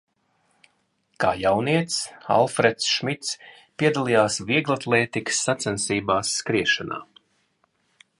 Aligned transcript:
Kā 1.23 1.33
jaunietis 1.41 1.97
Alfreds 2.35 2.87
Šmits 2.93 3.35
piedalījās 3.83 4.39
vieglatlētikas 4.49 5.43
sacensībās 5.51 6.33
skriešanā. 6.39 6.99